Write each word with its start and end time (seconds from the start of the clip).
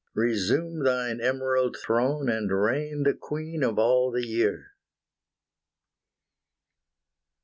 Resume 0.15 0.83
thine 0.83 1.21
emerald 1.21 1.77
throne, 1.77 2.27
and 2.27 2.49
reign 2.49 3.03
The 3.03 3.13
queen 3.13 3.61
of 3.63 3.77
all 3.77 4.09
the 4.09 4.25
year! 4.25 4.71